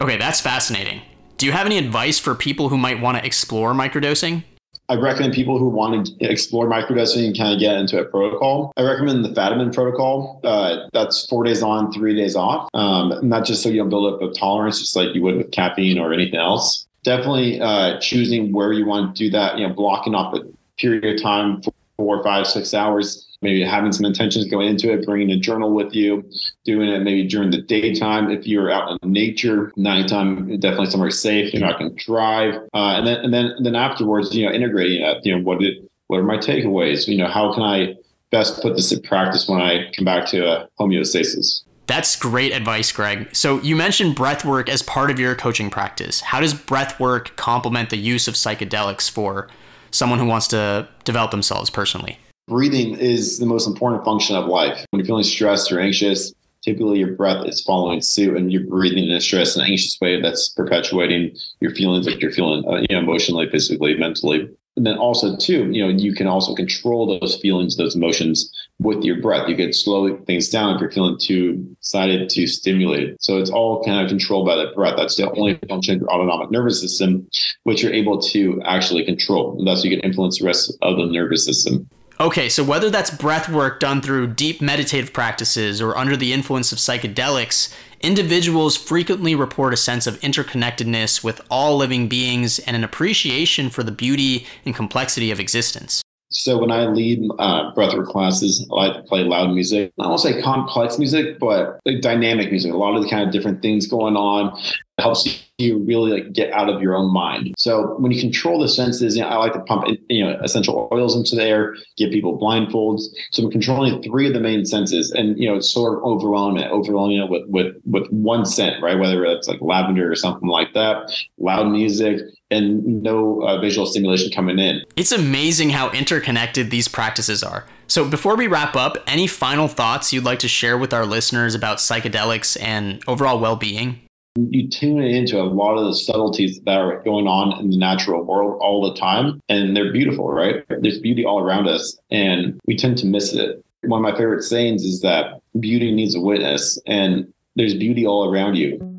Okay, 0.01 0.17
that's 0.17 0.41
fascinating. 0.41 1.03
Do 1.37 1.47
you 1.47 1.53
have 1.53 1.67
any 1.67 1.79
advice 1.79 2.19
for 2.19 2.35
people 2.35 2.69
who 2.69 2.77
might 2.77 3.01
want 3.01 3.19
to 3.19 3.25
explore 3.25 3.73
microdosing? 3.73 4.43
I 4.89 4.97
recommend 4.97 5.33
people 5.33 5.59
who 5.59 5.69
want 5.69 6.07
to 6.07 6.25
explore 6.25 6.67
microdosing 6.67 7.27
and 7.27 7.37
kind 7.37 7.55
of 7.55 7.61
get 7.61 7.77
into 7.77 7.99
a 7.99 8.05
protocol. 8.05 8.73
I 8.77 8.83
recommend 8.83 9.25
the 9.25 9.31
Fadiman 9.31 9.75
protocol. 9.75 10.41
Uh, 10.45 10.89
that's 10.93 11.27
four 11.27 11.45
days 11.45 11.63
on, 11.63 11.91
three 11.93 12.15
days 12.15 12.37
off. 12.37 12.69
Um, 12.75 13.19
not 13.23 13.47
just 13.47 13.63
so 13.63 13.71
you 13.71 13.79
don't 13.79 13.89
build 13.89 14.13
up 14.13 14.21
a 14.21 14.33
tolerance, 14.33 14.81
just 14.81 14.95
like 14.95 15.15
you 15.15 15.23
would 15.23 15.37
with 15.37 15.53
caffeine 15.53 15.99
or 15.99 16.13
anything 16.13 16.39
else. 16.39 16.87
Definitely 17.03 17.61
uh, 17.61 17.99
choosing 18.01 18.53
where 18.53 18.73
you 18.73 18.85
want 18.85 19.17
to 19.17 19.25
do 19.25 19.31
that. 19.31 19.59
You 19.59 19.67
know, 19.67 19.73
blocking 19.73 20.15
off 20.15 20.35
a 20.35 20.43
period 20.79 21.17
of 21.17 21.23
time, 21.23 21.63
four, 21.97 22.23
five, 22.23 22.47
six 22.47 22.75
hours 22.75 23.27
maybe 23.45 23.63
having 23.63 23.93
some 23.93 24.05
intentions 24.05 24.47
going 24.47 24.67
into 24.67 24.93
it, 24.93 25.07
bringing 25.07 25.31
a 25.31 25.39
journal 25.39 25.73
with 25.73 25.95
you, 25.95 26.29
doing 26.65 26.89
it 26.89 27.03
maybe 27.03 27.29
during 27.29 27.51
the 27.51 27.63
daytime 27.63 28.31
if 28.31 28.47
you're 28.47 28.71
out 28.71 28.99
in 29.03 29.13
nature. 29.13 29.71
Nighttime, 29.77 30.59
definitely 30.59 30.87
somewhere 30.87 31.11
safe. 31.11 31.53
You're 31.53 31.63
not 31.65 31.79
going 31.79 31.95
to 31.95 32.05
drive, 32.05 32.55
uh, 32.75 32.97
and 32.97 33.07
then 33.07 33.19
and 33.19 33.33
then 33.33 33.47
and 33.47 33.65
then 33.65 33.77
afterwards, 33.77 34.35
you 34.35 34.47
know, 34.47 34.53
integrating 34.53 35.03
it. 35.03 35.19
You 35.25 35.37
know, 35.37 35.43
what 35.43 35.61
did 35.61 35.89
what 36.09 36.19
are 36.19 36.25
my 36.25 36.39
takeaways? 36.39 37.07
You 37.07 37.19
know, 37.19 37.29
how 37.29 37.53
can 37.55 37.63
I 37.63 37.95
best 38.33 38.61
put 38.63 38.75
this 38.75 38.91
in 38.91 39.01
practice 39.03 39.49
when 39.49 39.61
I 39.61 39.93
come 39.93 40.05
back 40.05 40.27
to 40.31 40.45
uh, 40.45 40.67
homeostasis? 40.81 41.63
That's 41.87 42.17
great 42.17 42.53
advice, 42.53 42.91
Greg. 42.93 43.29
So 43.37 43.61
you 43.61 43.77
mentioned 43.77 44.17
breath 44.17 44.45
work 44.45 44.71
as 44.71 44.83
part 44.83 45.11
of 45.11 45.19
your 45.19 45.35
coaching 45.35 45.69
practice. 45.69 46.23
How 46.23 46.41
does 46.41 46.55
breath 46.55 46.99
work 46.99 47.37
complement 47.37 47.91
the 47.91 47.99
use 47.99 48.27
of 48.27 48.35
psychedelics 48.35 49.11
for 49.11 49.49
someone 49.91 50.19
who 50.19 50.25
wants 50.25 50.49
to 50.49 50.89
develop 51.05 51.31
themselves 51.31 51.69
personally? 51.69 52.19
Breathing 52.47 52.99
is 52.99 53.39
the 53.39 53.47
most 53.47 53.67
important 53.67 54.05
function 54.05 54.37
of 54.37 54.47
life. 54.47 54.85
When 54.91 55.01
you're 55.01 55.07
feeling 55.07 55.25
stressed 55.25 55.73
or 55.73 55.81
anxious, 55.81 56.33
typically 56.63 56.99
your 56.99 57.13
breath 57.13 57.47
is 57.47 57.63
following 57.63 58.01
suit 58.01 58.37
and 58.37 58.53
you're 58.53 58.67
breathing 58.67 59.05
in 59.05 59.13
a 59.13 59.21
stressed 59.21 59.57
and 59.57 59.67
anxious 59.67 59.99
way 60.01 60.21
that's 60.21 60.49
perpetuating 60.51 61.37
your 61.61 61.75
feelings 61.75 62.07
like 62.07 62.21
you're 62.21 62.33
feeling 62.33 62.65
uh, 62.67 62.77
you 62.77 62.87
know, 62.91 62.99
emotionally, 62.99 63.49
physically, 63.51 63.97
mentally. 63.97 64.49
And 64.77 64.85
then 64.85 64.99
also 64.99 65.37
too, 65.37 65.71
you 65.71 65.87
know, 65.87 65.89
you 65.89 66.15
can 66.15 66.27
also 66.27 66.53
control 66.53 67.21
those 67.21 67.37
feelings, 67.37 67.77
those 67.77 67.95
emotions 67.95 68.51
with 68.81 69.05
your 69.05 69.23
breath. 69.23 69.49
You 69.49 69.55
can 69.55 69.73
slow 69.73 70.17
things 70.25 70.49
down 70.49 70.75
if 70.75 70.81
you're 70.81 70.91
feeling 70.91 71.17
too 71.17 71.77
excited, 71.79 72.29
too 72.29 72.49
stimulated. 72.49 73.17
So 73.21 73.39
it's 73.39 73.51
all 73.51 73.85
kind 73.85 74.03
of 74.03 74.09
controlled 74.09 74.47
by 74.47 74.57
the 74.57 74.73
breath. 74.75 74.97
That's 74.97 75.15
the 75.15 75.31
only 75.31 75.61
function 75.69 75.95
of 75.95 76.01
your 76.01 76.11
autonomic 76.11 76.51
nervous 76.51 76.81
system, 76.81 77.29
which 77.63 77.85
you're 77.85 77.93
able 77.93 78.21
to 78.23 78.61
actually 78.65 79.05
control. 79.05 79.57
And 79.57 79.67
thus 79.69 79.85
you 79.85 79.91
can 79.91 80.01
influence 80.01 80.41
the 80.41 80.47
rest 80.47 80.77
of 80.83 80.97
the 80.97 81.07
nervous 81.07 81.45
system. 81.45 81.89
Okay, 82.21 82.49
so 82.49 82.63
whether 82.63 82.91
that's 82.91 83.11
breath 83.11 83.49
work 83.49 83.81
done 83.81 84.01
through 84.01 84.29
deep 84.29 84.61
meditative 84.63 85.13
practices 85.13 85.83
or 85.83 85.97
under 85.97 86.17
the 86.17 86.33
influence 86.33 86.71
of 86.71 86.79
psychedelics, 86.79 87.75
individuals 88.03 88.77
frequently 88.77 89.35
report 89.35 89.75
a 89.75 89.77
sense 89.77 90.07
of 90.07 90.21
interconnectedness 90.21 91.25
with 91.25 91.41
all 91.51 91.77
living 91.77 92.07
beings 92.07 92.61
and 92.61 92.77
an 92.77 92.85
appreciation 92.85 93.69
for 93.69 93.83
the 93.83 93.91
beauty 93.91 94.47
and 94.65 94.77
complexity 94.77 95.33
of 95.33 95.41
existence. 95.41 96.03
So 96.31 96.59
when 96.59 96.71
I 96.71 96.87
lead 96.87 97.29
uh, 97.39 97.73
breathwork 97.75 98.07
classes, 98.07 98.65
I 98.71 98.75
like 98.75 98.95
to 98.95 99.03
play 99.03 99.25
loud 99.25 99.53
music. 99.53 99.93
I 100.01 100.07
won't 100.07 100.21
say 100.21 100.41
complex 100.41 100.99
music, 100.99 101.39
but 101.41 101.81
like 101.85 102.01
dynamic 102.01 102.51
music. 102.51 102.73
A 102.73 102.77
lot 102.77 102.97
of 102.97 103.03
the 103.03 103.09
kind 103.09 103.25
of 103.25 103.33
different 103.33 103.61
things 103.61 103.87
going 103.87 104.17
on 104.17 104.57
helps 104.99 105.45
you 105.59 105.79
really 105.79 106.13
like 106.13 106.33
get 106.33 106.53
out 106.53 106.69
of 106.69 106.81
your 106.81 106.95
own 106.95 107.13
mind. 107.13 107.55
So 107.59 107.95
when 107.99 108.13
you 108.13 108.21
control 108.21 108.61
the 108.61 108.69
senses, 108.69 109.17
you 109.17 109.23
know, 109.23 109.29
I 109.29 109.37
like 109.37 109.53
to 109.53 109.61
pump 109.61 109.87
you 110.09 110.25
know 110.25 110.39
essential 110.43 110.89
oils 110.93 111.17
into 111.17 111.37
the 111.37 111.45
air, 111.45 111.77
give 111.97 112.11
people 112.11 112.39
blindfolds. 112.39 113.03
So 113.33 113.45
I'm 113.45 113.51
controlling 113.51 114.03
three 114.03 114.27
of 114.27 114.35
the 114.35 114.41
main 114.41 114.65
senses, 114.65 115.11
and 115.11 115.39
you 115.39 115.49
know 115.49 115.61
sort 115.61 115.99
of 115.99 116.05
overwhelming 116.05 116.63
it, 116.63 116.71
overwhelming 116.71 117.19
it 117.19 117.29
with 117.29 117.43
with 117.49 117.77
with 117.85 118.09
one 118.11 118.47
scent, 118.47 118.83
right? 118.83 118.99
Whether 118.99 119.25
it's 119.25 119.49
like 119.49 119.61
lavender 119.61 120.11
or 120.11 120.17
something 120.17 120.49
like 120.49 120.75
that, 120.75 121.13
loud 121.39 121.69
music, 121.69 122.21
and 122.51 123.03
no 123.03 123.43
uh, 123.43 123.61
visual 123.61 123.87
stimulation 123.87 124.31
coming 124.33 124.59
in. 124.59 124.83
It's 124.97 125.13
amazing 125.13 125.71
how 125.71 125.91
interconnected 125.91 126.71
these 126.71 126.89
practices 126.89 127.43
are. 127.43 127.67
So, 127.87 128.09
before 128.09 128.37
we 128.37 128.47
wrap 128.47 128.77
up, 128.77 128.97
any 129.07 129.27
final 129.27 129.69
thoughts 129.69 130.13
you'd 130.13 130.25
like 130.25 130.39
to 130.41 130.49
share 130.49 130.79
with 130.79 130.95
our 130.95 131.05
listeners 131.05 131.55
about 131.55 131.79
psychedelics 131.79 132.57
and 132.61 133.03
overall 133.07 133.39
well 133.39 133.57
being? 133.57 134.01
You 134.37 134.69
tune 134.69 135.03
into 135.03 135.41
a 135.41 135.45
lot 135.45 135.77
of 135.77 135.85
the 135.85 135.95
subtleties 135.95 136.61
that 136.63 136.79
are 136.79 137.03
going 137.05 137.27
on 137.27 137.59
in 137.61 137.71
the 137.71 137.77
natural 137.77 138.25
world 138.25 138.59
all 138.61 138.83
the 138.83 138.99
time 138.99 139.41
and 139.49 139.77
they're 139.77 139.93
beautiful 139.93 140.29
right? 140.29 140.65
There's 140.69 140.99
beauty 140.99 141.25
all 141.25 141.41
around 141.41 141.69
us 141.69 141.97
and 142.11 142.59
we 142.67 142.77
tend 142.77 142.99
to 142.99 143.07
miss 143.07 143.33
it. 143.33 143.65
One 143.83 144.05
of 144.05 144.13
my 144.13 144.17
favorite 144.17 144.43
sayings 144.43 144.83
is 144.83 145.01
that 145.03 145.41
beauty 145.61 145.95
needs 145.95 146.15
a 146.15 146.21
witness 146.21 146.81
and 146.87 147.33
there's 147.57 147.75
beauty 147.75 148.07
all 148.07 148.29
around 148.29 148.57
you 148.57 148.94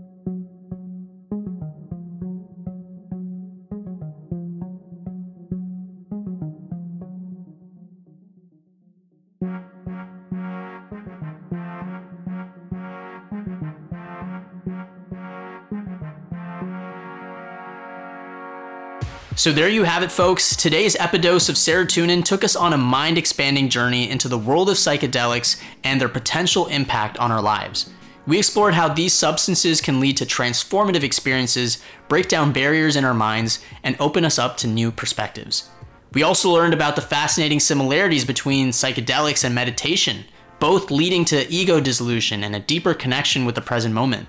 So 19.45 19.51
there 19.51 19.69
you 19.69 19.83
have 19.83 20.01
it, 20.01 20.11
folks. 20.11 20.55
Today's 20.55 20.95
epidose 20.95 21.49
of 21.49 21.55
SeroTunein 21.55 22.25
took 22.25 22.43
us 22.43 22.55
on 22.55 22.73
a 22.73 22.79
mind 22.79 23.15
expanding 23.15 23.69
journey 23.69 24.09
into 24.09 24.27
the 24.27 24.39
world 24.39 24.71
of 24.71 24.75
psychedelics 24.75 25.61
and 25.83 26.01
their 26.01 26.09
potential 26.09 26.65
impact 26.65 27.19
on 27.19 27.31
our 27.31 27.43
lives. 27.43 27.91
We 28.25 28.39
explored 28.39 28.73
how 28.73 28.87
these 28.87 29.13
substances 29.13 29.81
can 29.81 29.99
lead 29.99 30.17
to 30.17 30.25
transformative 30.25 31.03
experiences, 31.03 31.77
break 32.07 32.27
down 32.27 32.53
barriers 32.53 32.95
in 32.95 33.05
our 33.05 33.13
minds, 33.13 33.63
and 33.83 33.95
open 33.99 34.25
us 34.25 34.39
up 34.39 34.57
to 34.57 34.67
new 34.67 34.89
perspectives. 34.91 35.69
We 36.15 36.23
also 36.23 36.49
learned 36.49 36.73
about 36.73 36.95
the 36.95 37.03
fascinating 37.03 37.59
similarities 37.59 38.25
between 38.25 38.69
psychedelics 38.69 39.43
and 39.43 39.53
meditation, 39.53 40.25
both 40.59 40.89
leading 40.89 41.23
to 41.25 41.47
ego 41.53 41.79
dissolution 41.79 42.43
and 42.43 42.55
a 42.55 42.59
deeper 42.59 42.95
connection 42.95 43.45
with 43.45 43.53
the 43.53 43.61
present 43.61 43.93
moment. 43.93 44.27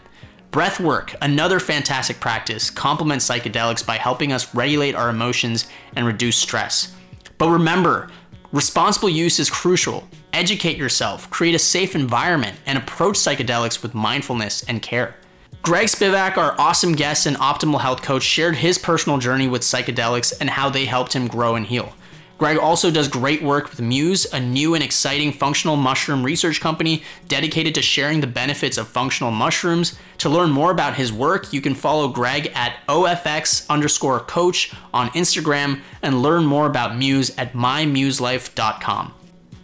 Breathwork, 0.51 1.15
another 1.21 1.61
fantastic 1.61 2.19
practice, 2.19 2.71
complements 2.71 3.29
psychedelics 3.29 3.85
by 3.85 3.97
helping 3.97 4.33
us 4.33 4.55
regulate 4.55 4.95
our 4.95 5.11
emotions 5.11 5.69
and 5.95 6.07
reduce 6.07 6.37
stress. 6.37 6.95
But 7.37 7.51
remember, 7.51 8.09
responsible 8.53 9.11
use 9.11 9.39
is 9.39 9.51
crucial. 9.51 10.09
Educate 10.33 10.79
yourself, 10.79 11.29
create 11.31 11.55
a 11.55 11.59
safe 11.59 11.95
environment, 11.95 12.59
and 12.67 12.79
approach 12.79 13.17
psychedelics 13.17 13.83
with 13.83 13.95
mindfulness 13.95 14.63
and 14.65 14.81
care. 14.81 15.17
Greg 15.63 15.89
Spivak, 15.89 16.37
our 16.37 16.55
awesome 16.61 16.93
guest 16.93 17.27
and 17.27 17.37
optimal 17.39 17.81
health 17.81 18.01
coach, 18.01 18.23
shared 18.23 18.57
his 18.57 18.79
personal 18.79 19.19
journey 19.19 19.49
with 19.49 19.63
psychedelics 19.63 20.33
and 20.41 20.49
how 20.49 20.71
they 20.71 20.85
helped 20.85 21.13
him 21.13 21.27
grow 21.27 21.55
and 21.57 21.67
heal. 21.67 21.93
Greg 22.39 22.59
also 22.59 22.91
does 22.91 23.09
great 23.09 23.43
work 23.43 23.71
with 23.71 23.81
Muse, 23.81 24.27
a 24.33 24.39
new 24.39 24.75
and 24.75 24.85
exciting 24.85 25.33
functional 25.33 25.77
mushroom 25.77 26.23
research 26.23 26.61
company 26.61 27.03
dedicated 27.29 27.75
to 27.75 27.83
sharing 27.83 28.21
the 28.21 28.27
benefits 28.27 28.77
of 28.77 28.89
functional 28.89 29.31
mushrooms. 29.31 29.99
To 30.19 30.29
learn 30.29 30.51
more 30.51 30.71
about 30.71 30.97
his 30.97 31.13
work, 31.13 31.53
you 31.53 31.63
can 31.63 31.75
follow 31.75 32.09
Greg 32.09 32.53
at 32.55 32.77
OFX 32.89 33.67
underscore 33.71 34.21
coach 34.21 34.73
on 34.93 35.09
Instagram 35.11 35.81
and 36.03 36.21
learn 36.23 36.45
more 36.45 36.67
about 36.67 36.97
Muse 36.97 37.31
at 37.39 37.55
mymuselife.com. 37.55 39.15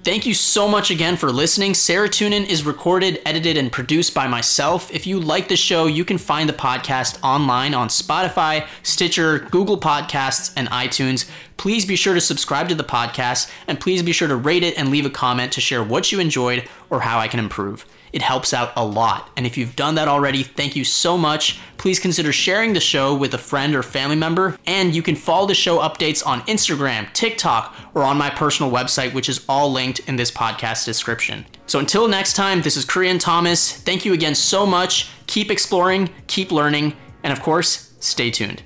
Thank 0.04 0.26
you 0.26 0.34
so 0.34 0.66
much 0.66 0.90
again 0.90 1.16
for 1.16 1.30
listening. 1.30 1.74
SeroTunein 1.74 2.44
is 2.46 2.66
recorded, 2.66 3.22
edited, 3.24 3.56
and 3.56 3.70
produced 3.70 4.12
by 4.12 4.26
myself. 4.26 4.92
If 4.92 5.06
you 5.06 5.20
like 5.20 5.46
the 5.46 5.56
show, 5.56 5.86
you 5.86 6.04
can 6.04 6.18
find 6.18 6.48
the 6.48 6.52
podcast 6.54 7.22
online 7.22 7.72
on 7.72 7.86
Spotify, 7.86 8.66
Stitcher, 8.82 9.38
Google 9.38 9.78
Podcasts, 9.78 10.52
and 10.56 10.66
iTunes. 10.70 11.30
Please 11.56 11.86
be 11.86 11.94
sure 11.94 12.14
to 12.14 12.20
subscribe 12.20 12.68
to 12.70 12.74
the 12.74 12.82
podcast 12.82 13.48
and 13.68 13.78
please 13.78 14.02
be 14.02 14.10
sure 14.10 14.26
to 14.26 14.34
rate 14.34 14.64
it 14.64 14.76
and 14.76 14.88
leave 14.90 15.06
a 15.06 15.10
comment 15.10 15.52
to 15.52 15.60
share 15.60 15.84
what 15.84 16.10
you 16.10 16.18
enjoyed 16.18 16.68
or 16.90 17.02
how 17.02 17.20
I 17.20 17.28
can 17.28 17.38
improve. 17.38 17.86
It 18.12 18.22
helps 18.22 18.52
out 18.52 18.72
a 18.76 18.84
lot. 18.84 19.30
And 19.36 19.46
if 19.46 19.56
you've 19.56 19.76
done 19.76 19.94
that 19.94 20.08
already, 20.08 20.42
thank 20.42 20.76
you 20.76 20.84
so 20.84 21.16
much. 21.16 21.58
Please 21.78 21.98
consider 21.98 22.32
sharing 22.32 22.72
the 22.72 22.80
show 22.80 23.14
with 23.14 23.34
a 23.34 23.38
friend 23.38 23.74
or 23.74 23.82
family 23.82 24.16
member. 24.16 24.58
And 24.66 24.94
you 24.94 25.02
can 25.02 25.16
follow 25.16 25.46
the 25.46 25.54
show 25.54 25.78
updates 25.78 26.24
on 26.26 26.42
Instagram, 26.42 27.12
TikTok, 27.12 27.74
or 27.94 28.02
on 28.02 28.18
my 28.18 28.30
personal 28.30 28.70
website, 28.70 29.14
which 29.14 29.28
is 29.28 29.44
all 29.48 29.72
linked 29.72 30.00
in 30.00 30.16
this 30.16 30.30
podcast 30.30 30.84
description. 30.84 31.46
So 31.66 31.78
until 31.78 32.06
next 32.06 32.34
time, 32.34 32.62
this 32.62 32.76
is 32.76 32.84
Kurien 32.84 33.18
Thomas. 33.18 33.72
Thank 33.72 34.04
you 34.04 34.12
again 34.12 34.34
so 34.34 34.66
much. 34.66 35.10
Keep 35.26 35.50
exploring, 35.50 36.10
keep 36.26 36.52
learning, 36.52 36.94
and 37.22 37.32
of 37.32 37.40
course, 37.40 37.94
stay 38.00 38.30
tuned. 38.30 38.62